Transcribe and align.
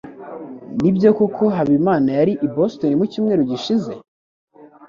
Nibyo 0.81 1.09
koko 1.17 1.43
Habimana 1.55 2.09
yari 2.19 2.33
i 2.45 2.47
Boston 2.53 2.91
mucyumweru 2.99 3.41
gishize? 3.51 3.93